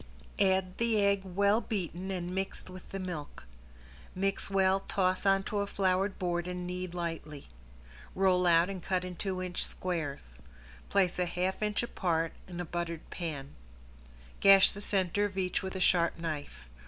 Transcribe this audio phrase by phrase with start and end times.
[0.39, 3.45] Add the egg well beaten and mixed with the milk.
[4.15, 7.49] Mix well, toss onto a floured board and knead lightly.
[8.15, 10.39] Roll out and cut in two inch squares.
[10.89, 13.53] Place a half inch apart in a buttered pan.
[14.39, 16.67] Gash the center of each with a sharp knife.